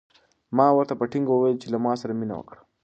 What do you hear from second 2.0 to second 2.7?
سره مینه وکړه.